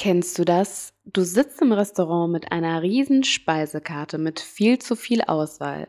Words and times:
Kennst 0.00 0.38
du 0.38 0.46
das? 0.46 0.94
Du 1.04 1.24
sitzt 1.24 1.60
im 1.60 1.72
Restaurant 1.72 2.32
mit 2.32 2.52
einer 2.52 2.80
riesen 2.80 3.22
Speisekarte 3.22 4.16
mit 4.16 4.40
viel 4.40 4.78
zu 4.78 4.96
viel 4.96 5.20
Auswahl. 5.20 5.88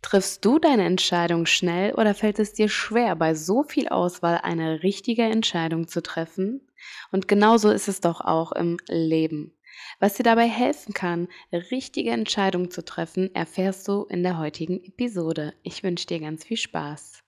Triffst 0.00 0.42
du 0.46 0.58
deine 0.58 0.86
Entscheidung 0.86 1.44
schnell 1.44 1.92
oder 1.92 2.14
fällt 2.14 2.38
es 2.38 2.54
dir 2.54 2.70
schwer, 2.70 3.14
bei 3.16 3.34
so 3.34 3.62
viel 3.62 3.88
Auswahl 3.88 4.38
eine 4.42 4.82
richtige 4.82 5.24
Entscheidung 5.24 5.88
zu 5.88 6.02
treffen? 6.02 6.66
Und 7.12 7.28
genauso 7.28 7.68
ist 7.68 7.86
es 7.86 8.00
doch 8.00 8.22
auch 8.22 8.50
im 8.52 8.78
Leben. 8.88 9.52
Was 10.00 10.14
dir 10.14 10.22
dabei 10.22 10.48
helfen 10.48 10.94
kann, 10.94 11.28
richtige 11.52 12.12
Entscheidungen 12.12 12.70
zu 12.70 12.82
treffen, 12.82 13.34
erfährst 13.34 13.86
du 13.88 14.04
in 14.04 14.22
der 14.22 14.38
heutigen 14.38 14.82
Episode. 14.82 15.52
Ich 15.62 15.82
wünsche 15.82 16.06
dir 16.06 16.20
ganz 16.20 16.44
viel 16.46 16.56
Spaß. 16.56 17.23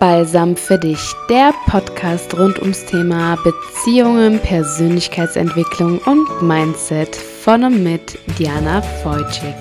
Balsam 0.00 0.56
für 0.56 0.78
dich, 0.78 1.12
der 1.28 1.52
Podcast 1.66 2.32
rund 2.38 2.58
ums 2.58 2.86
Thema 2.86 3.36
Beziehungen, 3.44 4.40
Persönlichkeitsentwicklung 4.40 5.98
und 5.98 6.40
Mindset 6.40 7.14
von 7.14 7.64
und 7.64 7.82
mit 7.82 8.18
Diana 8.38 8.80
Feutschig. 8.80 9.54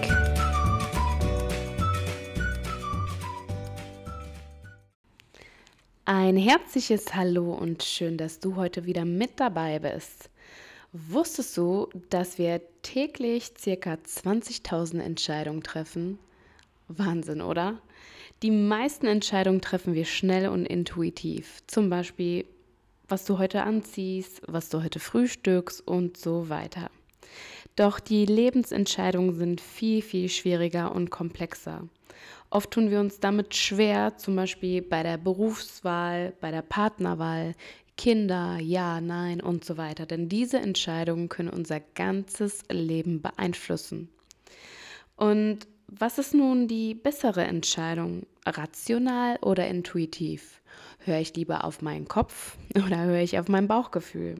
Ein 6.06 6.38
herzliches 6.38 7.14
Hallo 7.14 7.52
und 7.52 7.84
schön, 7.84 8.18
dass 8.18 8.40
du 8.40 8.56
heute 8.56 8.86
wieder 8.86 9.04
mit 9.04 9.42
dabei 9.42 9.80
bist. 9.80 10.30
Wusstest 10.94 11.58
du, 11.58 11.90
dass 12.10 12.38
wir 12.38 12.62
täglich 12.82 13.56
ca. 13.56 13.96
20.000 13.96 15.02
Entscheidungen 15.02 15.64
treffen? 15.64 16.18
Wahnsinn, 16.90 17.42
oder? 17.42 17.80
Die 18.42 18.52
meisten 18.52 19.06
Entscheidungen 19.06 19.62
treffen 19.62 19.94
wir 19.94 20.06
schnell 20.06 20.50
und 20.50 20.66
intuitiv. 20.66 21.60
Zum 21.68 21.90
Beispiel, 21.90 22.46
was 23.08 23.26
du 23.26 23.38
heute 23.38 23.64
anziehst, 23.64 24.42
was 24.48 24.70
du 24.70 24.84
heute 24.84 25.00
frühstückst 25.00 25.86
und 25.88 26.18
so 26.18 26.50
weiter. 26.50 26.90
Doch 27.76 28.00
die 28.00 28.26
Lebensentscheidungen 28.26 29.36
sind 29.36 29.62
viel, 29.62 30.02
viel 30.02 30.30
schwieriger 30.30 30.94
und 30.94 31.10
komplexer. 31.10 31.88
Oft 32.50 32.72
tun 32.72 32.90
wir 32.90 33.00
uns 33.00 33.20
damit 33.20 33.56
schwer, 33.56 34.18
zum 34.18 34.36
Beispiel 34.36 34.82
bei 34.82 35.04
der 35.04 35.18
Berufswahl, 35.18 36.34
bei 36.42 36.52
der 36.52 36.64
Partnerwahl, 36.64 37.54
Kinder, 37.96 38.58
ja, 38.60 39.02
nein 39.02 39.42
und 39.42 39.66
so 39.66 39.78
weiter. 39.78 40.06
Denn 40.06 40.30
diese 40.30 40.58
Entscheidungen 40.58 41.30
können 41.30 41.50
unser 41.50 41.80
ganzes 41.80 42.64
Leben 42.70 43.22
beeinflussen. 43.22 44.10
Und 45.16 45.68
was 45.98 46.18
ist 46.18 46.34
nun 46.34 46.68
die 46.68 46.94
bessere 46.94 47.44
Entscheidung? 47.44 48.26
Rational 48.46 49.38
oder 49.42 49.68
intuitiv? 49.68 50.62
Höre 51.00 51.20
ich 51.20 51.36
lieber 51.36 51.64
auf 51.64 51.82
meinen 51.82 52.08
Kopf 52.08 52.58
oder 52.76 53.04
höre 53.04 53.22
ich 53.22 53.40
auf 53.40 53.48
mein 53.48 53.68
Bauchgefühl? 53.68 54.36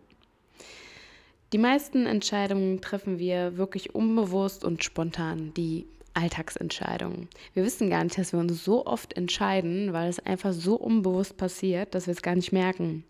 Die 1.52 1.58
meisten 1.58 2.06
Entscheidungen 2.06 2.80
treffen 2.82 3.18
wir 3.18 3.58
wirklich 3.58 3.96
unbewusst 3.96 4.64
und 4.64 4.84
spontan, 4.84 5.52
die 5.56 5.88
Alltagsentscheidungen. 6.14 7.28
Wir 7.54 7.64
wissen 7.64 7.90
gar 7.90 8.04
nicht, 8.04 8.18
dass 8.18 8.34
wir 8.34 8.40
uns 8.40 8.64
so 8.64 8.86
oft 8.86 9.14
entscheiden, 9.14 9.94
weil 9.94 10.10
es 10.10 10.20
einfach 10.20 10.54
so 10.54 10.76
unbewusst 10.76 11.38
passiert, 11.38 11.96
dass 11.96 12.08
wir 12.08 12.12
es 12.12 12.22
gar 12.22 12.36
nicht 12.36 12.52
merken. 12.52 13.04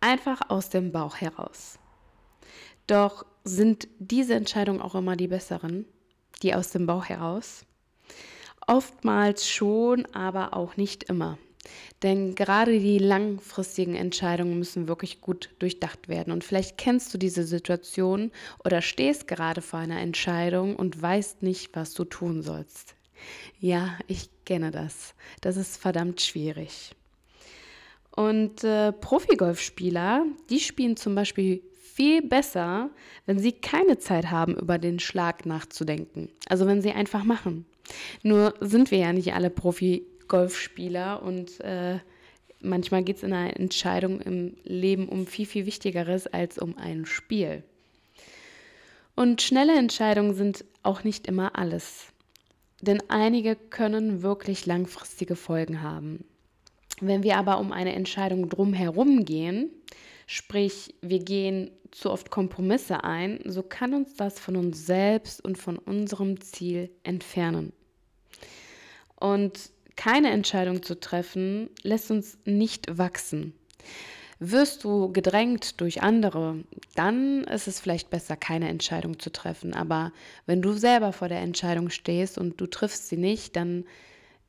Einfach 0.00 0.48
aus 0.48 0.70
dem 0.70 0.92
Bauch 0.92 1.16
heraus. 1.16 1.78
Doch 2.86 3.26
sind 3.44 3.88
diese 3.98 4.34
Entscheidungen 4.34 4.80
auch 4.80 4.94
immer 4.94 5.16
die 5.16 5.28
besseren? 5.28 5.86
Die 6.42 6.54
aus 6.54 6.70
dem 6.70 6.86
Bauch 6.86 7.06
heraus? 7.06 7.64
Oftmals 8.66 9.48
schon, 9.48 10.06
aber 10.14 10.54
auch 10.56 10.76
nicht 10.76 11.04
immer. 11.04 11.38
Denn 12.02 12.34
gerade 12.34 12.78
die 12.78 12.98
langfristigen 12.98 13.94
Entscheidungen 13.94 14.58
müssen 14.58 14.88
wirklich 14.88 15.20
gut 15.20 15.50
durchdacht 15.58 16.08
werden. 16.08 16.32
Und 16.32 16.44
vielleicht 16.44 16.76
kennst 16.76 17.12
du 17.14 17.18
diese 17.18 17.44
Situation 17.44 18.30
oder 18.64 18.82
stehst 18.82 19.26
gerade 19.26 19.62
vor 19.62 19.78
einer 19.78 20.00
Entscheidung 20.00 20.76
und 20.76 21.00
weißt 21.00 21.42
nicht, 21.42 21.74
was 21.74 21.94
du 21.94 22.04
tun 22.04 22.42
sollst. 22.42 22.94
Ja, 23.58 23.98
ich 24.06 24.28
kenne 24.44 24.70
das. 24.70 25.14
Das 25.40 25.56
ist 25.56 25.78
verdammt 25.78 26.20
schwierig. 26.20 26.94
Und 28.14 28.62
äh, 28.62 28.92
Profigolfspieler, 28.92 30.26
die 30.50 30.60
spielen 30.60 30.96
zum 30.96 31.14
Beispiel 31.14 31.62
viel 31.94 32.22
besser, 32.22 32.90
wenn 33.24 33.38
sie 33.38 33.52
keine 33.52 33.98
Zeit 33.98 34.30
haben, 34.30 34.56
über 34.56 34.78
den 34.78 34.98
Schlag 34.98 35.46
nachzudenken. 35.46 36.28
Also 36.48 36.66
wenn 36.66 36.82
sie 36.82 36.90
einfach 36.90 37.22
machen. 37.22 37.66
Nur 38.22 38.54
sind 38.60 38.90
wir 38.90 38.98
ja 38.98 39.12
nicht 39.12 39.34
alle 39.34 39.50
Profi-Golfspieler 39.50 41.22
und 41.22 41.60
äh, 41.60 42.00
manchmal 42.60 43.04
geht 43.04 43.18
es 43.18 43.22
in 43.22 43.32
einer 43.32 43.56
Entscheidung 43.56 44.20
im 44.20 44.56
Leben 44.64 45.08
um 45.08 45.26
viel, 45.26 45.46
viel 45.46 45.66
Wichtigeres 45.66 46.26
als 46.26 46.58
um 46.58 46.76
ein 46.76 47.06
Spiel. 47.06 47.62
Und 49.14 49.42
schnelle 49.42 49.78
Entscheidungen 49.78 50.34
sind 50.34 50.64
auch 50.82 51.04
nicht 51.04 51.28
immer 51.28 51.56
alles. 51.56 52.06
Denn 52.80 53.02
einige 53.08 53.54
können 53.54 54.22
wirklich 54.22 54.66
langfristige 54.66 55.36
Folgen 55.36 55.80
haben. 55.80 56.24
Wenn 57.00 57.22
wir 57.22 57.36
aber 57.38 57.58
um 57.60 57.70
eine 57.70 57.94
Entscheidung 57.94 58.48
drumherum 58.48 59.24
gehen, 59.24 59.70
sprich 60.26 60.94
wir 61.02 61.20
gehen 61.20 61.70
zu 61.90 62.10
oft 62.10 62.30
Kompromisse 62.30 63.04
ein, 63.04 63.40
so 63.44 63.62
kann 63.62 63.94
uns 63.94 64.16
das 64.16 64.38
von 64.38 64.56
uns 64.56 64.84
selbst 64.84 65.44
und 65.44 65.56
von 65.56 65.78
unserem 65.78 66.40
Ziel 66.40 66.90
entfernen. 67.04 67.72
Und 69.16 69.70
keine 69.96 70.30
Entscheidung 70.30 70.82
zu 70.82 70.98
treffen, 70.98 71.70
lässt 71.82 72.10
uns 72.10 72.38
nicht 72.44 72.98
wachsen. 72.98 73.54
Wirst 74.40 74.82
du 74.82 75.12
gedrängt 75.12 75.80
durch 75.80 76.02
andere, 76.02 76.64
dann 76.96 77.44
ist 77.44 77.68
es 77.68 77.78
vielleicht 77.78 78.10
besser, 78.10 78.36
keine 78.36 78.68
Entscheidung 78.68 79.20
zu 79.20 79.30
treffen. 79.30 79.74
Aber 79.74 80.12
wenn 80.46 80.60
du 80.60 80.72
selber 80.72 81.12
vor 81.12 81.28
der 81.28 81.40
Entscheidung 81.40 81.90
stehst 81.90 82.36
und 82.36 82.60
du 82.60 82.66
triffst 82.66 83.08
sie 83.08 83.16
nicht, 83.16 83.54
dann 83.54 83.84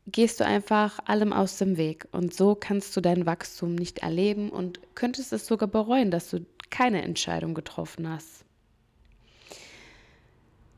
gehst 0.07 0.39
du 0.39 0.45
einfach 0.45 0.99
allem 1.05 1.33
aus 1.33 1.57
dem 1.57 1.77
Weg. 1.77 2.07
Und 2.11 2.33
so 2.33 2.55
kannst 2.55 2.95
du 2.95 3.01
dein 3.01 3.25
Wachstum 3.25 3.75
nicht 3.75 3.99
erleben 3.99 4.49
und 4.49 4.79
könntest 4.95 5.33
es 5.33 5.47
sogar 5.47 5.67
bereuen, 5.67 6.11
dass 6.11 6.29
du 6.29 6.45
keine 6.69 7.01
Entscheidung 7.01 7.53
getroffen 7.53 8.09
hast. 8.09 8.45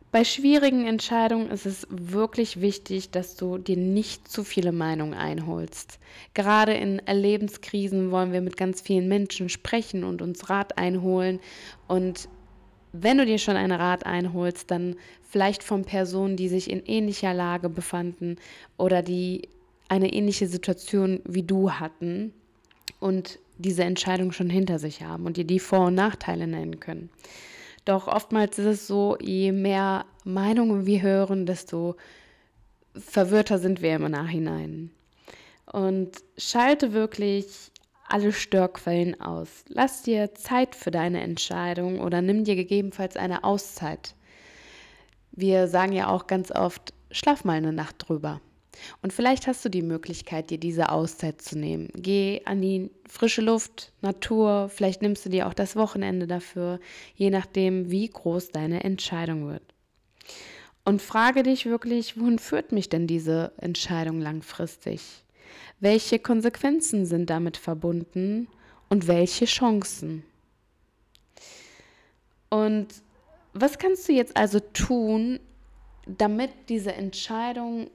Bei 0.10 0.24
schwierigen 0.24 0.88
Entscheidungen 0.88 1.52
ist 1.52 1.66
es 1.66 1.86
wirklich 1.90 2.62
wichtig, 2.62 3.12
dass 3.12 3.36
du 3.36 3.58
dir 3.58 3.76
nicht 3.76 4.28
zu 4.32 4.46
viele 4.46 4.72
Meinungen 4.72 5.14
einholst. 5.14 6.00
Gerade 6.34 6.74
in 6.74 7.02
Lebenskrisen 7.06 8.09
wollen 8.09 8.32
wir 8.32 8.40
mit 8.40 8.56
ganz 8.56 8.80
vielen 8.80 9.09
Menschen 9.09 9.50
sprechen 9.50 10.06
und 10.06 10.22
uns 10.22 10.50
Rat 10.50 10.78
einholen. 10.78 11.42
Und 11.90 12.30
wenn 12.94 13.18
du 13.18 13.25
dir 13.25 13.38
schon 13.38 13.56
einen 13.56 13.72
Rat 13.72 14.06
einholst, 14.06 14.72
dann 14.72 14.96
vielleicht 15.30 15.64
von 15.64 15.84
Personen, 15.84 16.38
die 16.38 16.48
sich 16.48 16.70
in 16.70 16.86
ähnlicher 16.86 17.34
Lage 17.34 17.70
befanden 17.70 18.38
oder 18.78 19.02
die 19.02 19.50
eine 19.90 20.12
ähnliche 20.14 20.48
Situation 20.48 21.22
wie 21.26 21.44
du 21.44 21.72
hatten 21.72 22.34
und 23.00 23.40
diese 23.58 23.84
Entscheidung 23.84 24.31
schon 24.31 24.50
hinter 24.50 24.80
sich 24.80 25.02
haben 25.02 25.26
und 25.26 25.38
dir 25.38 25.46
die 25.46 25.59
Vor- 25.59 25.88
und 25.88 25.96
Nachteile 25.96 26.47
nennen 26.47 26.80
können. 26.80 27.09
Doch 27.86 28.08
oftmals 28.08 28.59
ist 28.59 28.66
es 28.66 28.88
so, 28.88 29.18
je 29.22 29.52
mehr 29.52 30.06
Meinungen 30.26 30.86
wir 30.86 31.02
hören, 31.02 31.46
desto 31.46 31.96
verwirrter 32.94 33.59
sind 33.59 33.81
wir 33.81 33.96
im 33.96 34.12
Nachhinein. 34.12 34.92
Und 35.72 36.12
schalte 36.38 36.94
wirklich 36.94 37.72
alle 38.07 38.31
Störquellen 38.31 39.19
aus. 39.19 39.66
Lass 39.68 40.03
dir 40.03 40.34
Zeit 40.35 40.75
für 40.75 40.91
deine 40.91 41.22
Entscheidung 41.22 42.00
oder 42.00 42.22
nimm 42.22 42.44
dir 42.44 42.56
gegebenenfalls 42.56 43.18
eine 43.18 43.44
Auszeit. 43.44 44.16
Wir 45.31 45.68
sagen 45.68 45.94
ja 45.94 46.07
auch 46.07 46.28
ganz 46.28 46.51
oft, 46.51 46.94
schlaf 47.12 47.44
mal 47.44 47.57
eine 47.57 47.73
Nacht 47.73 47.96
drüber. 48.07 48.41
Und 49.01 49.13
vielleicht 49.13 49.47
hast 49.47 49.63
du 49.66 49.69
die 49.69 49.81
Möglichkeit, 49.81 50.50
dir 50.50 50.59
diese 50.59 50.90
Auszeit 50.90 51.41
zu 51.41 51.57
nehmen. 51.57 51.90
Geh 51.96 52.41
an 52.46 52.62
die 52.62 52.91
frische 53.07 53.41
Luft, 53.41 53.91
Natur, 54.01 54.69
vielleicht 54.69 55.01
nimmst 55.01 55.25
du 55.25 55.29
dir 55.29 55.47
auch 55.47 55.53
das 55.53 55.75
Wochenende 55.75 56.28
dafür, 56.28 56.79
je 57.16 57.29
nachdem, 57.29 57.90
wie 57.90 58.08
groß 58.08 58.49
deine 58.49 58.84
Entscheidung 58.84 59.47
wird. 59.47 59.64
Und 60.85 61.02
frage 61.02 61.43
dich 61.43 61.66
wirklich, 61.66 62.20
wohin 62.20 62.40
führt 62.40 62.72
mich 62.72 62.87
denn 62.87 63.08
diese 63.08 63.52
Entscheidung 63.58 64.22
langfristig? 64.22 65.02
Welche 65.79 66.20
Konsequenzen 66.20 67.05
sind 67.05 67.29
damit 67.29 67.58
verbunden 67.58 68.47
und 68.90 69.08
welche 69.08 69.46
Chancen? 69.46 70.23
Und 72.49 72.88
was 73.53 73.78
kannst 73.78 74.08
du 74.08 74.14
jetzt 74.14 74.38
also 74.38 74.59
tun, 74.59 75.40
damit 76.05 76.52
diese 76.70 76.94
Entscheidung 76.94 77.90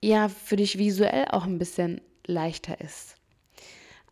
ja 0.00 0.28
für 0.28 0.56
dich 0.56 0.78
visuell 0.78 1.26
auch 1.30 1.44
ein 1.44 1.58
bisschen 1.58 2.00
leichter 2.26 2.80
ist. 2.80 3.16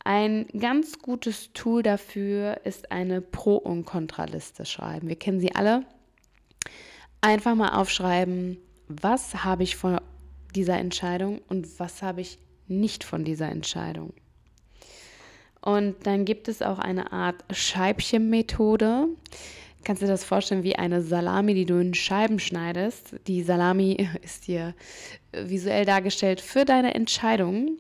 Ein 0.05 0.47
ganz 0.59 0.99
gutes 0.99 1.53
Tool 1.55 1.83
dafür 1.83 2.61
ist 2.65 2.93
eine 2.93 3.23
Pro- 3.23 3.57
und 3.57 3.87
Kontraliste 3.87 4.67
schreiben. 4.67 5.09
Wir 5.09 5.17
kennen 5.17 5.41
sie 5.41 5.55
alle. 5.55 5.87
Einfach 7.23 7.55
mal 7.55 7.81
aufschreiben, 7.81 8.59
was 8.89 9.45
habe 9.45 9.63
ich 9.63 9.77
von 9.77 9.99
dieser 10.55 10.79
Entscheidung 10.79 11.41
und 11.49 11.81
was 11.81 12.03
habe 12.03 12.21
ich 12.21 12.39
nicht 12.69 13.05
von 13.05 13.25
dieser 13.25 13.49
Entscheidung. 13.49 14.13
Und 15.61 16.07
dann 16.07 16.25
gibt 16.25 16.49
es 16.49 16.61
auch 16.61 16.79
eine 16.79 17.13
Art 17.13 17.43
Scheibchenmethode. 17.51 19.09
Kannst 19.83 20.03
du 20.03 20.07
dir 20.07 20.13
das 20.13 20.25
vorstellen 20.25 20.63
wie 20.63 20.77
eine 20.77 21.03
Salami, 21.03 21.55
die 21.55 21.65
du 21.65 21.79
in 21.79 21.95
Scheiben 21.95 22.39
schneidest? 22.39 23.17
Die 23.27 23.43
Salami 23.43 24.09
ist 24.23 24.45
hier 24.45 24.75
visuell 25.33 25.85
dargestellt 25.85 26.41
für 26.41 26.65
deine 26.65 26.95
Entscheidungen. 26.95 27.79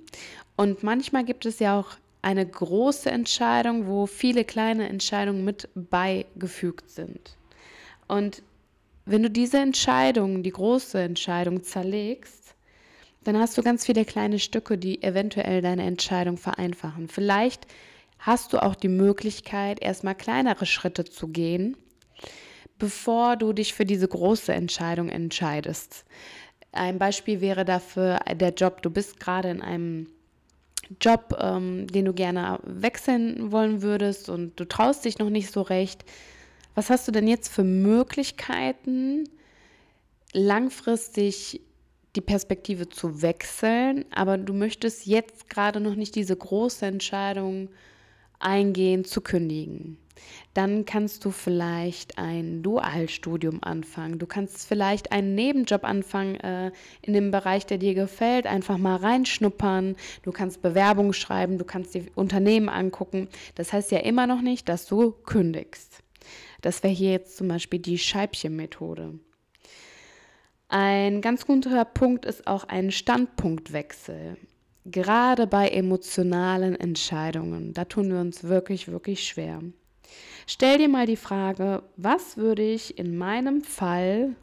Und 0.56 0.82
manchmal 0.82 1.25
gibt 1.25 1.46
es 1.46 1.58
ja 1.58 1.78
auch 1.78 1.96
eine 2.22 2.46
große 2.46 3.10
Entscheidung, 3.10 3.86
wo 3.86 4.06
viele 4.06 4.44
kleine 4.44 4.88
Entscheidungen 4.88 5.44
mit 5.44 5.69
beigefügt 5.75 6.90
sind. 6.90 7.36
Und 8.08 8.42
wenn 9.04 9.22
du 9.22 9.31
diese 9.31 9.58
Entscheidung, 9.58 10.42
die 10.42 10.50
große 10.50 10.98
Entscheidung 11.00 11.62
zerlegst, 11.62 12.44
dann 13.24 13.38
hast 13.38 13.56
du 13.58 13.62
ganz 13.62 13.84
viele 13.84 14.04
kleine 14.04 14.38
Stücke, 14.38 14.78
die 14.78 15.02
eventuell 15.02 15.62
deine 15.62 15.84
Entscheidung 15.84 16.36
vereinfachen. 16.36 17.08
Vielleicht 17.08 17.66
hast 18.18 18.52
du 18.52 18.62
auch 18.62 18.74
die 18.74 18.88
Möglichkeit, 18.88 19.82
erstmal 19.82 20.14
kleinere 20.14 20.66
Schritte 20.66 21.04
zu 21.04 21.28
gehen, 21.28 21.76
bevor 22.78 23.36
du 23.36 23.52
dich 23.52 23.74
für 23.74 23.84
diese 23.84 24.08
große 24.08 24.52
Entscheidung 24.52 25.08
entscheidest. 25.08 26.04
Ein 26.72 26.98
Beispiel 26.98 27.40
wäre 27.40 27.64
dafür 27.64 28.20
der 28.34 28.52
Job. 28.52 28.82
Du 28.82 28.90
bist 28.90 29.20
gerade 29.20 29.50
in 29.50 29.62
einem 29.62 30.08
Job, 31.00 31.36
ähm, 31.40 31.86
den 31.86 32.04
du 32.04 32.12
gerne 32.12 32.58
wechseln 32.62 33.52
wollen 33.52 33.82
würdest 33.82 34.28
und 34.28 34.58
du 34.58 34.64
traust 34.64 35.04
dich 35.04 35.18
noch 35.18 35.30
nicht 35.30 35.50
so 35.50 35.62
recht. 35.62 36.04
Was 36.74 36.90
hast 36.90 37.06
du 37.06 37.12
denn 37.12 37.28
jetzt 37.28 37.48
für 37.48 37.64
Möglichkeiten, 37.64 39.24
langfristig 40.32 41.60
die 42.16 42.20
Perspektive 42.20 42.88
zu 42.88 43.22
wechseln, 43.22 44.05
aber 44.14 44.38
du 44.38 44.52
möchtest 44.52 45.06
jetzt 45.06 45.50
gerade 45.50 45.81
noch 45.81 45.94
nicht 45.94 46.14
diese 46.14 46.37
große 46.37 46.87
Entscheidung 46.87 47.69
eingehen, 48.38 49.05
zu 49.05 49.20
kündigen. 49.20 49.99
Dann 50.55 50.84
kannst 50.84 51.25
du 51.25 51.31
vielleicht 51.31 52.19
ein 52.19 52.62
Dualstudium 52.62 53.62
anfangen. 53.62 54.19
Du 54.19 54.26
kannst 54.26 54.66
vielleicht 54.66 55.11
einen 55.11 55.34
Nebenjob 55.34 55.84
anfangen 55.84 56.37
äh, 56.37 56.70
in 57.02 57.12
dem 57.12 57.31
Bereich, 57.32 57.66
der 57.66 57.78
dir 57.78 57.94
gefällt, 57.94 58.46
einfach 58.46 58.78
mal 58.78 58.96
reinschnuppern. 58.96 59.96
Du 60.22 60.31
kannst 60.31 60.62
Bewerbungen 60.62 61.12
schreiben, 61.12 61.58
du 61.58 61.64
kannst 61.64 61.94
die 61.94 62.06
Unternehmen 62.14 62.69
angucken. 62.69 63.28
Das 63.56 63.72
heißt 63.72 63.90
ja 63.90 63.99
immer 63.99 64.26
noch 64.26 64.40
nicht, 64.40 64.69
dass 64.69 64.87
du 64.87 65.10
kündigst. 65.10 66.02
Das 66.62 66.82
wäre 66.82 66.94
hier 66.94 67.10
jetzt 67.10 67.37
zum 67.37 67.49
Beispiel 67.49 67.81
die 67.81 67.99
Scheibchenmethode. 67.99 69.19
Ein 70.76 71.20
ganz 71.20 71.46
guter 71.46 71.84
Punkt 71.84 72.26
ist 72.26 72.48
auch 72.48 72.64
ein 72.64 72.90
Standpunktwechsel. 72.90 74.36
Gerade 74.84 75.46
bei 75.46 75.68
emotionalen 75.68 76.74
Entscheidungen, 76.74 77.72
da 77.74 77.84
tun 77.84 78.10
wir 78.10 78.18
uns 78.18 78.42
wirklich, 78.42 78.88
wirklich 78.88 79.22
schwer. 79.22 79.60
Stell 80.48 80.78
dir 80.78 80.88
mal 80.88 81.06
die 81.06 81.14
Frage, 81.14 81.84
was 81.96 82.36
würde 82.36 82.64
ich 82.64 82.98
in 82.98 83.16
meinem 83.16 83.62
Fall 83.62 84.34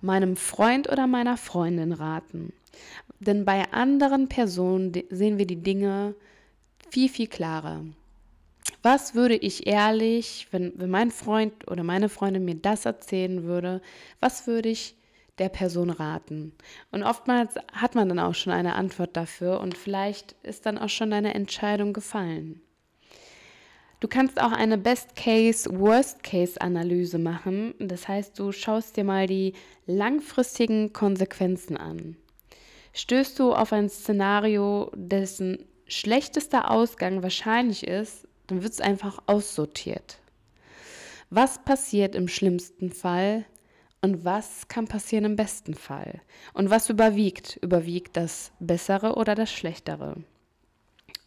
meinem 0.00 0.36
Freund 0.36 0.88
oder 0.92 1.08
meiner 1.08 1.36
Freundin 1.36 1.90
raten? 1.90 2.52
Denn 3.18 3.44
bei 3.44 3.64
anderen 3.72 4.28
Personen 4.28 4.92
sehen 5.10 5.38
wir 5.38 5.46
die 5.48 5.60
Dinge 5.60 6.14
viel, 6.88 7.08
viel 7.08 7.26
klarer. 7.26 7.84
Was 8.84 9.16
würde 9.16 9.34
ich 9.34 9.66
ehrlich, 9.66 10.46
wenn, 10.52 10.72
wenn 10.76 10.90
mein 10.90 11.10
Freund 11.10 11.68
oder 11.68 11.82
meine 11.82 12.08
Freundin 12.08 12.44
mir 12.44 12.54
das 12.54 12.84
erzählen 12.84 13.42
würde, 13.42 13.82
was 14.20 14.46
würde 14.46 14.68
ich 14.68 14.94
der 15.38 15.48
Person 15.48 15.90
raten? 15.90 16.52
Und 16.90 17.02
oftmals 17.02 17.54
hat 17.72 17.94
man 17.94 18.08
dann 18.08 18.18
auch 18.18 18.34
schon 18.34 18.52
eine 18.52 18.74
Antwort 18.74 19.16
dafür 19.16 19.60
und 19.60 19.76
vielleicht 19.76 20.32
ist 20.42 20.66
dann 20.66 20.78
auch 20.78 20.88
schon 20.88 21.10
deine 21.10 21.34
Entscheidung 21.34 21.92
gefallen. 21.92 22.60
Du 24.00 24.06
kannst 24.06 24.40
auch 24.40 24.52
eine 24.52 24.78
Best-Case, 24.78 25.68
Worst-Case-Analyse 25.72 27.18
machen. 27.18 27.74
Das 27.80 28.06
heißt, 28.06 28.38
du 28.38 28.52
schaust 28.52 28.96
dir 28.96 29.02
mal 29.02 29.26
die 29.26 29.54
langfristigen 29.86 30.92
Konsequenzen 30.92 31.76
an. 31.76 32.16
Stößt 32.92 33.38
du 33.38 33.52
auf 33.52 33.72
ein 33.72 33.88
Szenario, 33.88 34.92
dessen 34.94 35.64
schlechtester 35.88 36.70
Ausgang 36.70 37.22
wahrscheinlich 37.24 37.86
ist, 37.86 38.28
dann 38.46 38.62
wird 38.62 38.72
es 38.72 38.80
einfach 38.80 39.18
aussortiert. 39.26 40.18
Was 41.30 41.62
passiert 41.64 42.14
im 42.14 42.28
schlimmsten 42.28 42.90
Fall 42.90 43.44
und 44.08 44.24
was 44.24 44.68
kann 44.68 44.88
passieren 44.88 45.26
im 45.26 45.36
besten 45.36 45.74
Fall? 45.74 46.22
Und 46.54 46.70
was 46.70 46.88
überwiegt? 46.88 47.58
Überwiegt 47.60 48.16
das 48.16 48.52
Bessere 48.58 49.16
oder 49.16 49.34
das 49.34 49.52
Schlechtere? 49.52 50.16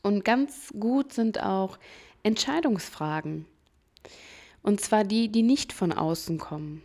Und 0.01 0.25
ganz 0.25 0.73
gut 0.79 1.13
sind 1.13 1.43
auch 1.43 1.77
Entscheidungsfragen. 2.23 3.45
Und 4.63 4.81
zwar 4.81 5.03
die, 5.03 5.29
die 5.29 5.43
nicht 5.43 5.73
von 5.73 5.91
außen 5.91 6.39
kommen. 6.39 6.81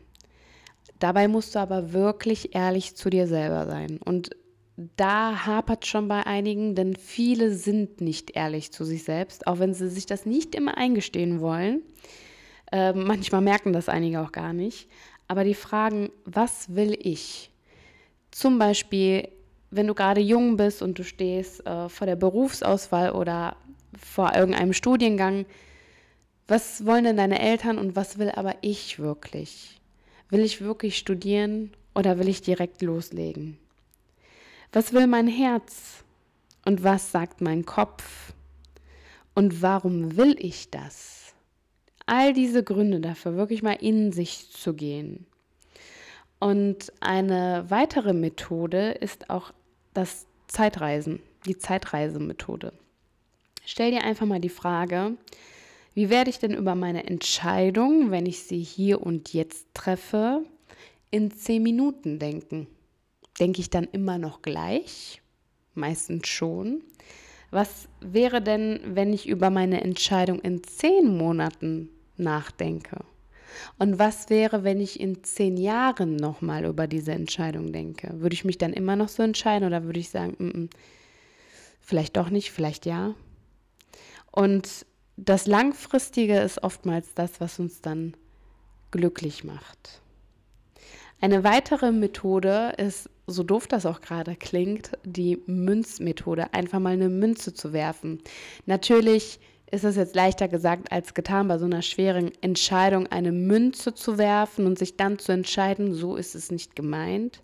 Dabei 0.99 1.29
musst 1.29 1.55
du 1.55 1.61
aber 1.61 1.95
wirklich 1.95 2.55
ehrlich 2.55 2.95
zu 2.95 3.09
dir 3.09 3.27
selber 3.27 3.65
sein. 3.65 3.99
Und 4.05 4.37
da 4.99 5.47
hapert 5.47 5.87
schon 5.87 6.09
bei 6.09 6.27
einigen, 6.27 6.75
denn 6.75 6.95
viele 6.95 7.55
sind 7.55 8.03
nicht 8.03 8.37
ehrlich 8.37 8.71
zu 8.71 8.85
sich 8.85 9.05
selbst, 9.05 9.47
auch 9.47 9.61
wenn 9.61 9.73
sie 9.73 9.89
sich 9.89 10.05
das 10.05 10.27
nicht 10.27 10.55
immer 10.55 10.77
eingestehen 10.77 11.41
wollen. 11.41 11.81
Äh, 12.71 12.93
manchmal 12.93 13.41
merken 13.41 13.73
das 13.73 13.89
einige 13.89 14.21
auch 14.21 14.33
gar 14.33 14.53
nicht. 14.53 14.91
Aber 15.29 15.45
die 15.45 15.55
fragen, 15.55 16.11
was 16.25 16.75
will 16.75 16.97
ich? 17.01 17.51
Zum 18.31 18.59
Beispiel, 18.59 19.29
wenn 19.71 19.87
du 19.87 19.95
gerade 19.95 20.21
jung 20.21 20.57
bist 20.57 20.83
und 20.83 20.99
du 20.99 21.05
stehst 21.05 21.67
äh, 21.67 21.89
vor 21.89 22.07
der 22.07 22.17
Berufsauswahl 22.17 23.11
oder 23.11 23.57
vor 23.99 24.35
irgendeinem 24.35 24.73
Studiengang. 24.73 25.47
Was 26.49 26.87
wollen 26.87 27.05
denn 27.05 27.17
deine 27.17 27.41
Eltern 27.41 27.79
und 27.79 27.97
was 27.97 28.19
will 28.19 28.31
aber 28.31 28.55
ich 28.61 28.99
wirklich? 28.99 29.81
Will 30.29 30.41
ich 30.41 30.61
wirklich 30.61 30.97
studieren 30.97 31.73
oder 31.95 32.19
will 32.19 32.29
ich 32.29 32.43
direkt 32.43 32.83
loslegen? 32.83 33.59
Was 34.73 34.93
will 34.93 35.07
mein 35.07 35.29
Herz 35.29 36.05
und 36.65 36.85
was 36.85 37.11
sagt 37.11 37.41
mein 37.41 37.65
Kopf? 37.65 38.33
Und 39.35 39.63
warum 39.63 40.17
will 40.17 40.37
ich 40.39 40.71
das? 40.71 41.16
All 42.07 42.33
diese 42.33 42.63
Gründe 42.63 43.01
dafür, 43.01 43.37
wirklich 43.37 43.63
mal 43.63 43.77
in 43.81 44.13
sich 44.13 44.51
zu 44.51 44.75
gehen. 44.75 45.27
Und 46.39 46.93
eine 47.01 47.65
weitere 47.69 48.13
Methode 48.13 48.93
ist 48.93 49.31
auch 49.31 49.53
das 49.93 50.27
Zeitreisen, 50.47 51.21
die 51.47 51.59
Zeitreisemethode. 51.59 52.73
Stell 53.65 53.91
dir 53.91 54.05
einfach 54.05 54.27
mal 54.27 54.41
die 54.41 54.49
Frage, 54.49 55.17
wie 55.95 56.11
werde 56.11 56.31
ich 56.31 56.39
denn 56.39 56.55
über 56.55 56.75
meine 56.75 57.07
Entscheidung, 57.07 58.11
wenn 58.11 58.27
ich 58.27 58.43
sie 58.43 58.61
hier 58.61 59.03
und 59.03 59.33
jetzt 59.33 59.67
treffe, 59.75 60.45
in 61.11 61.33
zehn 61.33 61.63
Minuten 61.63 62.19
denken? 62.19 62.69
Denke 63.41 63.61
ich 63.61 63.71
dann 63.71 63.85
immer 63.85 64.19
noch 64.19 64.43
gleich? 64.43 65.23
Meistens 65.75 66.29
schon. 66.29 66.83
Was 67.51 67.89
wäre 68.01 68.43
denn, 68.43 68.81
wenn 68.85 69.13
ich 69.13 69.27
über 69.27 69.51
meine 69.51 69.81
Entscheidung 69.81 70.39
in 70.41 70.63
zehn 70.63 71.17
Monaten 71.17 71.89
nachdenke? 72.19 73.05
Und 73.79 73.99
was 73.99 74.29
wäre, 74.29 74.65
wenn 74.65 74.81
ich 74.81 75.01
in 75.01 75.25
zehn 75.25 75.57
Jahren 75.57 76.17
nochmal 76.17 76.65
über 76.65 76.87
diese 76.87 77.13
Entscheidung 77.13 77.73
denke? 77.73 78.21
Würde 78.21 78.35
ich 78.35 78.45
mich 78.45 78.59
dann 78.59 78.73
immer 78.73 78.97
noch 78.97 79.09
so 79.09 79.23
entscheiden 79.23 79.67
oder 79.67 79.85
würde 79.85 80.01
ich 80.01 80.11
sagen, 80.11 80.35
mm 80.39 80.49
-mm, 80.49 80.71
vielleicht 81.81 82.17
doch 82.17 82.31
nicht, 82.31 82.51
vielleicht 82.51 82.87
ja? 82.87 83.15
Und 84.31 84.85
das 85.17 85.47
Langfristige 85.47 86.39
ist 86.39 86.63
oftmals 86.63 87.15
das, 87.15 87.41
was 87.41 87.59
uns 87.59 87.81
dann 87.81 88.15
glücklich 88.91 89.45
macht. 89.45 90.03
Eine 91.21 91.45
weitere 91.45 91.93
Methode 91.93 92.75
ist, 92.77 93.09
so 93.27 93.43
doof 93.43 93.67
das 93.67 93.87
auch 93.87 94.03
gerade 94.03 94.37
klingt, 94.37 94.93
die 95.05 95.43
Münzmethode, 95.47 96.53
einfach 96.53 96.79
mal 96.79 96.93
eine 96.93 97.09
Münze 97.09 97.55
zu 97.55 97.73
werfen. 97.73 98.21
Natürlich 98.67 99.41
ist 99.71 99.85
es 99.85 99.97
jetzt 99.97 100.15
leichter 100.15 100.49
gesagt 100.49 100.93
als 100.93 101.15
getan, 101.15 101.49
bei 101.49 101.59
so 101.59 101.65
einer 101.65 101.83
schweren 101.83 102.31
Entscheidung 102.41 103.09
eine 103.09 103.33
Münze 103.33 103.95
zu 103.95 104.17
werfen 104.17 104.67
und 104.67 104.79
sich 104.79 104.97
dann 104.97 105.19
zu 105.19 105.33
entscheiden, 105.33 105.93
so 105.93 106.17
ist 106.17 106.35
es 106.35 106.53
nicht 106.53 106.77
gemeint. 106.77 107.43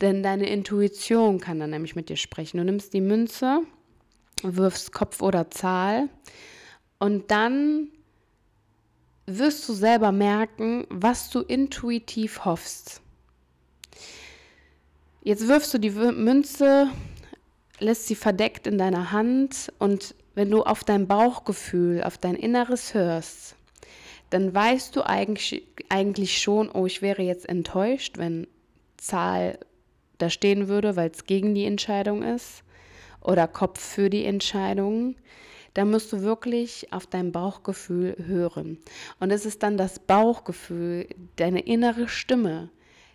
Denn 0.00 0.22
deine 0.22 0.48
Intuition 0.48 1.40
kann 1.40 1.58
dann 1.58 1.70
nämlich 1.70 1.96
mit 1.96 2.10
dir 2.10 2.16
sprechen. 2.16 2.58
Du 2.58 2.64
nimmst 2.64 2.92
die 2.92 3.00
Münze 3.00 3.62
wirfst 4.44 4.92
Kopf 4.92 5.22
oder 5.22 5.50
Zahl 5.50 6.08
und 6.98 7.30
dann 7.30 7.88
wirst 9.26 9.68
du 9.68 9.72
selber 9.72 10.12
merken, 10.12 10.86
was 10.90 11.30
du 11.30 11.40
intuitiv 11.40 12.44
hoffst. 12.44 13.00
Jetzt 15.22 15.48
wirfst 15.48 15.72
du 15.72 15.78
die 15.78 15.90
Münze, 15.90 16.88
lässt 17.78 18.06
sie 18.06 18.14
verdeckt 18.14 18.66
in 18.66 18.76
deiner 18.76 19.12
Hand 19.12 19.72
und 19.78 20.14
wenn 20.34 20.50
du 20.50 20.62
auf 20.62 20.84
dein 20.84 21.06
Bauchgefühl, 21.06 22.02
auf 22.02 22.18
dein 22.18 22.34
Inneres 22.34 22.94
hörst, 22.94 23.56
dann 24.30 24.54
weißt 24.54 24.96
du 24.96 25.02
eigentlich, 25.02 25.66
eigentlich 25.88 26.38
schon, 26.42 26.70
oh, 26.70 26.86
ich 26.86 27.02
wäre 27.02 27.22
jetzt 27.22 27.48
enttäuscht, 27.48 28.18
wenn 28.18 28.46
Zahl 28.96 29.58
da 30.18 30.30
stehen 30.30 30.68
würde, 30.68 30.96
weil 30.96 31.10
es 31.10 31.26
gegen 31.26 31.54
die 31.54 31.64
Entscheidung 31.64 32.22
ist 32.22 32.64
oder 33.20 33.46
Kopf 33.46 33.80
für 33.80 34.10
die 34.10 34.24
Entscheidung, 34.24 35.16
da 35.74 35.84
musst 35.84 36.12
du 36.12 36.22
wirklich 36.22 36.92
auf 36.92 37.06
dein 37.06 37.32
Bauchgefühl 37.32 38.16
hören. 38.24 38.78
Und 39.18 39.30
es 39.30 39.44
ist 39.44 39.62
dann 39.62 39.76
das 39.76 39.98
Bauchgefühl, 39.98 41.08
deine 41.36 41.60
innere 41.60 42.08
Stimme, 42.08 42.70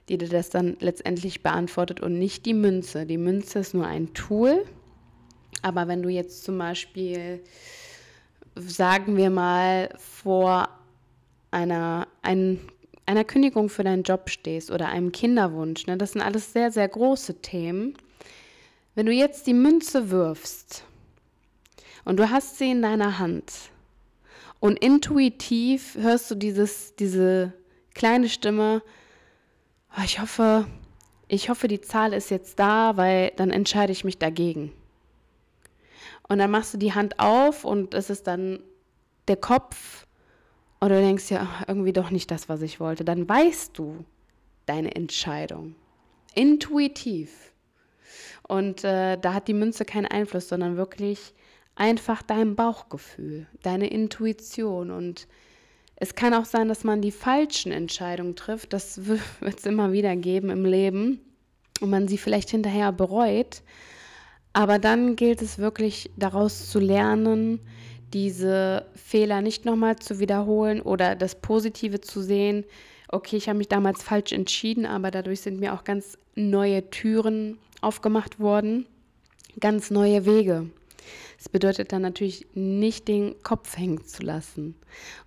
die 0.09 0.17
dir 0.17 0.27
das 0.27 0.49
dann 0.49 0.75
letztendlich 0.79 1.41
beantwortet 1.41 2.01
und 2.01 2.19
nicht 2.19 2.45
die 2.45 2.53
Münze. 2.53 3.05
Die 3.05 3.17
Münze 3.17 3.59
ist 3.59 3.73
nur 3.73 3.87
ein 3.87 4.13
Tool. 4.13 4.65
Aber 5.61 5.87
wenn 5.87 6.01
du 6.01 6.09
jetzt 6.09 6.43
zum 6.43 6.57
Beispiel, 6.57 7.43
sagen 8.55 9.17
wir 9.17 9.29
mal, 9.29 9.89
vor 9.97 10.69
einer, 11.51 12.07
ein, 12.21 12.59
einer 13.05 13.23
Kündigung 13.23 13.69
für 13.69 13.83
deinen 13.83 14.03
Job 14.03 14.29
stehst 14.29 14.71
oder 14.71 14.89
einem 14.89 15.11
Kinderwunsch, 15.11 15.87
ne, 15.87 15.97
das 15.97 16.13
sind 16.13 16.21
alles 16.21 16.53
sehr, 16.53 16.71
sehr 16.71 16.87
große 16.87 17.41
Themen. 17.41 17.95
Wenn 18.95 19.05
du 19.05 19.11
jetzt 19.11 19.47
die 19.47 19.53
Münze 19.53 20.09
wirfst 20.09 20.83
und 22.05 22.17
du 22.17 22.29
hast 22.29 22.57
sie 22.57 22.71
in 22.71 22.81
deiner 22.81 23.19
Hand 23.19 23.51
und 24.59 24.77
intuitiv 24.79 25.95
hörst 25.95 26.29
du 26.31 26.35
dieses, 26.35 26.95
diese 26.95 27.53
kleine 27.93 28.29
Stimme, 28.29 28.81
oh, 29.97 30.01
ich 30.03 30.19
hoffe, 30.19 30.65
ich 31.27 31.49
hoffe, 31.49 31.67
die 31.67 31.81
Zahl 31.81 32.13
ist 32.13 32.31
jetzt 32.31 32.59
da, 32.59 32.97
weil 32.97 33.31
dann 33.35 33.51
entscheide 33.51 33.91
ich 33.91 34.03
mich 34.03 34.17
dagegen. 34.17 34.73
Und 36.29 36.37
dann 36.37 36.51
machst 36.51 36.73
du 36.73 36.77
die 36.77 36.93
Hand 36.93 37.19
auf 37.19 37.65
und 37.65 37.93
es 37.93 38.09
ist 38.09 38.27
dann 38.27 38.59
der 39.27 39.37
Kopf 39.37 40.05
und 40.79 40.89
du 40.89 40.95
denkst 40.95 41.29
ja 41.29 41.47
irgendwie 41.67 41.93
doch 41.93 42.09
nicht 42.09 42.31
das, 42.31 42.47
was 42.47 42.61
ich 42.61 42.79
wollte. 42.79 43.03
Dann 43.03 43.27
weißt 43.27 43.77
du 43.77 44.05
deine 44.65 44.95
Entscheidung. 44.95 45.75
Intuitiv. 46.35 47.53
Und 48.47 48.83
äh, 48.83 49.17
da 49.17 49.33
hat 49.33 49.47
die 49.47 49.53
Münze 49.53 49.83
keinen 49.83 50.05
Einfluss, 50.05 50.47
sondern 50.47 50.77
wirklich 50.77 51.33
einfach 51.75 52.21
dein 52.21 52.55
Bauchgefühl, 52.55 53.47
deine 53.61 53.87
Intuition. 53.87 54.89
Und 54.89 55.27
es 55.95 56.15
kann 56.15 56.33
auch 56.33 56.45
sein, 56.45 56.67
dass 56.67 56.83
man 56.83 57.01
die 57.01 57.11
falschen 57.11 57.71
Entscheidungen 57.71 58.35
trifft. 58.35 58.71
Das 58.71 59.05
wird 59.07 59.57
es 59.57 59.65
immer 59.65 59.91
wieder 59.91 60.15
geben 60.15 60.49
im 60.49 60.65
Leben. 60.65 61.21
Und 61.81 61.89
man 61.89 62.07
sie 62.07 62.17
vielleicht 62.17 62.49
hinterher 62.49 62.91
bereut. 62.91 63.63
Aber 64.53 64.79
dann 64.79 65.15
gilt 65.15 65.41
es 65.41 65.59
wirklich 65.59 66.09
daraus 66.17 66.69
zu 66.69 66.79
lernen, 66.79 67.59
diese 68.13 68.85
Fehler 68.95 69.41
nicht 69.41 69.65
nochmal 69.65 69.97
zu 69.97 70.19
wiederholen 70.19 70.81
oder 70.81 71.15
das 71.15 71.35
Positive 71.35 72.01
zu 72.01 72.21
sehen. 72.21 72.65
Okay, 73.07 73.37
ich 73.37 73.47
habe 73.47 73.57
mich 73.57 73.67
damals 73.67 74.03
falsch 74.03 74.31
entschieden, 74.31 74.85
aber 74.85 75.11
dadurch 75.11 75.41
sind 75.41 75.59
mir 75.59 75.73
auch 75.73 75.83
ganz 75.83 76.17
neue 76.35 76.89
Türen 76.89 77.57
aufgemacht 77.81 78.39
worden, 78.39 78.85
ganz 79.59 79.91
neue 79.91 80.25
Wege. 80.25 80.69
Das 81.37 81.49
bedeutet 81.49 81.91
dann 81.91 82.01
natürlich 82.01 82.47
nicht 82.53 83.07
den 83.07 83.41
Kopf 83.43 83.77
hängen 83.77 84.03
zu 84.05 84.23
lassen. 84.23 84.75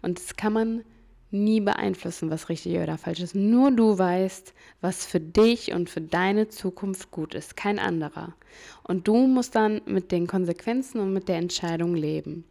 Und 0.03 0.19
das 0.19 0.37
kann 0.37 0.53
man 0.53 0.85
nie 1.33 1.61
beeinflussen, 1.61 2.31
was 2.31 2.49
richtig 2.49 2.77
oder 2.77 2.99
falsch 2.99 3.21
ist. 3.21 3.35
Nur 3.35 3.71
du 3.71 3.99
weißt, 3.99 4.55
was 4.81 5.07
für 5.07 5.21
dich 5.21 5.73
und 5.73 5.91
für 5.91 6.01
deine 6.01 6.49
Zukunft 6.49 7.11
gut 7.11 7.35
ist, 7.35 7.57
kein 7.57 7.79
anderer. 7.79 8.35
Und 8.83 9.09
du 9.09 9.27
musst 9.27 9.55
dann 9.55 9.81
mit 9.87 10.13
den 10.13 10.27
Konsequenzen 10.27 11.01
und 11.01 11.13
mit 11.13 11.29
der 11.29 11.39
Entscheidung 11.39 11.95
leben. 11.95 12.45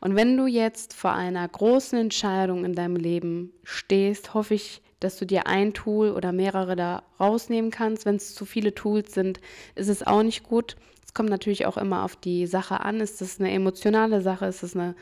Und 0.00 0.14
wenn 0.16 0.36
du 0.36 0.46
jetzt 0.46 0.94
vor 0.94 1.12
einer 1.12 1.46
großen 1.46 1.98
Entscheidung 1.98 2.64
in 2.64 2.74
deinem 2.74 2.96
Leben 2.96 3.52
stehst, 3.64 4.34
hoffe 4.34 4.54
ich, 4.54 4.82
dass 5.00 5.18
du 5.18 5.26
dir 5.26 5.46
ein 5.46 5.74
Tool 5.74 6.10
oder 6.10 6.32
mehrere 6.32 6.76
da 6.76 7.02
rausnehmen 7.20 7.70
kannst. 7.70 8.06
Wenn 8.06 8.16
es 8.16 8.34
zu 8.34 8.44
viele 8.44 8.74
Tools 8.74 9.12
sind, 9.12 9.40
ist 9.74 9.88
es 9.88 10.06
auch 10.06 10.22
nicht 10.22 10.42
gut. 10.42 10.76
Es 11.04 11.14
kommt 11.14 11.28
natürlich 11.28 11.66
auch 11.66 11.76
immer 11.76 12.04
auf 12.04 12.16
die 12.16 12.46
Sache 12.46 12.80
an. 12.80 13.00
Ist 13.00 13.20
es 13.20 13.38
eine 13.38 13.52
emotionale 13.52 14.22
Sache? 14.22 14.46
Ist 14.46 14.62
es 14.62 14.74
eine 14.74 14.94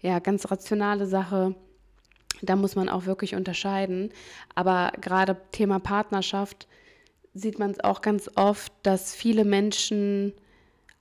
ja, 0.00 0.18
ganz 0.18 0.50
rationale 0.50 1.06
Sache? 1.06 1.54
Da 2.42 2.56
muss 2.56 2.76
man 2.76 2.88
auch 2.88 3.06
wirklich 3.06 3.34
unterscheiden. 3.34 4.10
Aber 4.54 4.92
gerade 5.00 5.36
Thema 5.52 5.78
Partnerschaft 5.78 6.66
sieht 7.34 7.58
man 7.58 7.70
es 7.70 7.80
auch 7.80 8.00
ganz 8.00 8.30
oft, 8.34 8.72
dass 8.82 9.14
viele 9.14 9.44
Menschen 9.44 10.32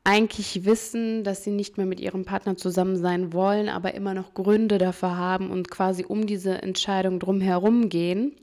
eigentlich 0.04 0.66
wissen, 0.66 1.24
dass 1.24 1.44
sie 1.44 1.52
nicht 1.52 1.78
mehr 1.78 1.88
mit 1.88 2.00
ihrem 2.00 2.26
Partner 2.26 2.56
zusammen 2.56 2.96
sein 2.96 3.34
wollen, 3.34 3.70
aber 3.70 3.96
immer 3.96 4.14
noch 4.14 4.36
Gründe 4.36 4.78
dafür 4.78 5.18
haben 5.18 5.50
und 5.50 5.72
quasi 5.72 6.06
um 6.06 6.28
diese 6.28 6.62
Entscheidung 6.62 7.20
drumherum 7.20 7.90
gehen. 7.90 8.34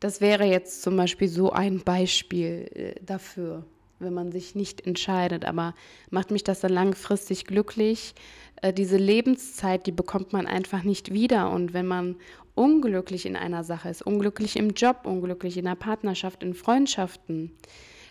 Das 0.00 0.20
wäre 0.20 0.44
jetzt 0.44 0.82
zum 0.82 0.96
Beispiel 0.96 1.28
so 1.28 1.50
ein 1.50 1.80
Beispiel 1.80 2.68
äh, 2.74 2.94
dafür, 3.02 3.64
wenn 3.98 4.14
man 4.14 4.32
sich 4.32 4.54
nicht 4.54 4.86
entscheidet. 4.86 5.44
Aber 5.44 5.74
macht 6.10 6.30
mich 6.30 6.44
das 6.44 6.60
dann 6.60 6.72
langfristig 6.72 7.46
glücklich? 7.46 8.14
Äh, 8.62 8.72
diese 8.72 8.96
Lebenszeit, 8.96 9.86
die 9.86 9.92
bekommt 9.92 10.32
man 10.32 10.46
einfach 10.46 10.82
nicht 10.82 11.12
wieder. 11.12 11.50
Und 11.50 11.74
wenn 11.74 11.86
man 11.86 12.16
unglücklich 12.54 13.26
in 13.26 13.36
einer 13.36 13.64
Sache 13.64 13.88
ist, 13.88 14.02
unglücklich 14.02 14.56
im 14.56 14.70
Job, 14.70 15.02
unglücklich 15.04 15.56
in 15.56 15.64
der 15.64 15.74
Partnerschaft, 15.74 16.42
in 16.42 16.54
Freundschaften, 16.54 17.52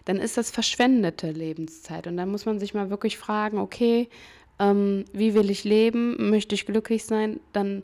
dann 0.06 0.18
ist 0.18 0.38
das 0.38 0.52
verschwendete 0.52 1.32
Lebenszeit. 1.32 2.08
Und 2.08 2.18
dann 2.18 2.30
muss 2.30 2.46
man 2.46 2.60
sich 2.60 2.74
mal 2.74 2.90
wirklich 2.90 3.18
fragen, 3.18 3.58
okay, 3.58 4.10
ähm, 4.60 5.06
wie 5.14 5.34
will 5.34 5.50
ich 5.50 5.64
leben? 5.64 6.30
Möchte 6.30 6.56
ich 6.56 6.66
glücklich 6.66 7.06
sein? 7.06 7.40
Dann 7.54 7.84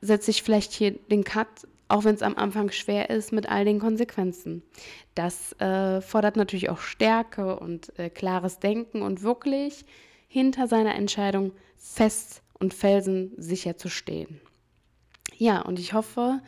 setze 0.00 0.30
ich 0.30 0.42
vielleicht 0.42 0.72
hier 0.72 0.92
den 0.92 1.24
Cut, 1.24 1.48
auch 1.88 2.04
wenn 2.04 2.14
es 2.14 2.22
am 2.22 2.36
Anfang 2.36 2.70
schwer 2.70 3.10
ist, 3.10 3.32
mit 3.32 3.48
all 3.48 3.64
den 3.64 3.78
Konsequenzen. 3.78 4.62
Das 5.14 5.52
äh, 5.60 6.00
fordert 6.00 6.36
natürlich 6.36 6.70
auch 6.70 6.78
Stärke 6.78 7.58
und 7.58 7.98
äh, 7.98 8.10
klares 8.10 8.58
Denken 8.58 9.02
und 9.02 9.22
wirklich 9.22 9.84
hinter 10.28 10.66
seiner 10.66 10.94
Entscheidung 10.94 11.52
fest 11.76 12.42
und 12.58 12.74
felsensicher 12.74 13.76
zu 13.76 13.88
stehen. 13.88 14.40
Ja, 15.36 15.60
und 15.62 15.78
ich 15.78 15.92
hoffe, 15.92 16.40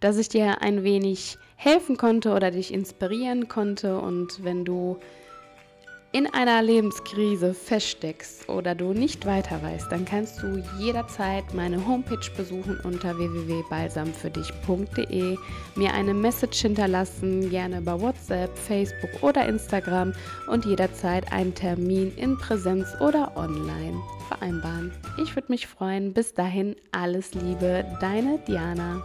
dass 0.00 0.16
ich 0.16 0.28
dir 0.28 0.62
ein 0.62 0.84
wenig 0.84 1.38
helfen 1.56 1.96
konnte 1.96 2.32
oder 2.32 2.50
dich 2.50 2.72
inspirieren 2.72 3.48
konnte. 3.48 3.98
Und 3.98 4.44
wenn 4.44 4.64
du 4.64 4.98
in 6.12 6.32
einer 6.32 6.62
Lebenskrise 6.62 7.52
feststeckst 7.52 8.48
oder 8.48 8.74
du 8.74 8.94
nicht 8.94 9.26
weiter 9.26 9.62
weißt, 9.62 9.92
dann 9.92 10.06
kannst 10.06 10.42
du 10.42 10.64
jederzeit 10.78 11.52
meine 11.52 11.86
Homepage 11.86 12.30
besuchen 12.36 12.80
unter 12.82 13.18
www.balsamfürdich.de, 13.18 15.36
mir 15.76 15.92
eine 15.92 16.14
Message 16.14 16.62
hinterlassen, 16.62 17.50
gerne 17.50 17.76
über 17.78 18.00
WhatsApp, 18.00 18.56
Facebook 18.56 19.22
oder 19.22 19.46
Instagram 19.46 20.14
und 20.46 20.64
jederzeit 20.64 21.30
einen 21.30 21.54
Termin 21.54 22.16
in 22.16 22.38
Präsenz 22.38 22.88
oder 23.00 23.36
online 23.36 24.00
vereinbaren. 24.28 24.92
Ich 25.22 25.34
würde 25.34 25.50
mich 25.50 25.66
freuen. 25.66 26.14
Bis 26.14 26.34
dahin 26.34 26.76
alles 26.92 27.34
Liebe, 27.34 27.84
deine 28.00 28.38
Diana. 28.46 29.02